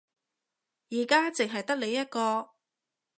[0.89, 2.53] 而家淨係得你一個